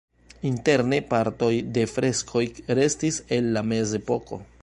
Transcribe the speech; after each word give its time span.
Interne 0.49 0.97
partoj 1.11 1.51
de 1.75 1.83
freskoj 1.91 2.43
restis 2.79 3.23
el 3.39 3.53
la 3.59 3.67
mezepoko. 3.75 4.43